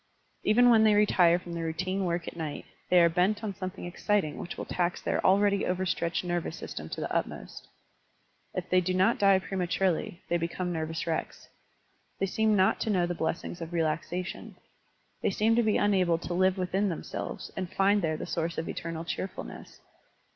Even 0.43 0.71
when 0.71 0.83
they 0.83 0.95
retire 0.95 1.37
from 1.37 1.53
their 1.53 1.65
routine 1.65 2.05
work 2.05 2.27
at 2.27 2.35
night, 2.35 2.65
they 2.89 2.99
are 2.99 3.07
bent 3.07 3.43
on 3.43 3.53
something 3.53 3.85
exciting 3.85 4.39
which 4.39 4.57
will 4.57 4.65
tax 4.65 4.99
their 4.99 5.23
already 5.23 5.63
over 5.63 5.85
stretched 5.85 6.23
nervous 6.23 6.55
system 6.57 6.89
to 6.89 7.01
the 7.01 7.15
utmost. 7.15 7.67
If 8.55 8.67
they 8.71 8.81
do 8.81 8.95
not 8.95 9.19
die 9.19 9.37
prematurely, 9.37 10.23
they 10.27 10.37
become 10.37 10.73
nervous 10.73 11.05
wrecks. 11.05 11.49
They 12.17 12.25
seem 12.25 12.55
not 12.55 12.79
to 12.79 12.89
know 12.89 13.05
the 13.05 13.13
blessings 13.13 13.61
of 13.61 13.73
relaxation. 13.73 14.55
They 15.21 15.29
seem 15.29 15.55
to 15.55 15.61
be 15.61 15.77
unable 15.77 16.17
to 16.17 16.33
live 16.33 16.57
within 16.57 16.89
themselves 16.89 17.51
and 17.55 17.71
find 17.71 18.01
there 18.01 18.17
the 18.17 18.25
source 18.25 18.57
of 18.57 18.67
eternal 18.67 19.05
cheerfulness. 19.05 19.81